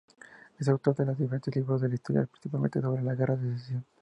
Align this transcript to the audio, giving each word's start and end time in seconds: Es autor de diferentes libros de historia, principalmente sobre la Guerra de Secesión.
Es 0.57 0.67
autor 0.67 0.95
de 0.95 1.13
diferentes 1.13 1.55
libros 1.55 1.79
de 1.79 1.93
historia, 1.93 2.25
principalmente 2.25 2.81
sobre 2.81 3.03
la 3.03 3.13
Guerra 3.13 3.35
de 3.35 3.51
Secesión. 3.51 3.85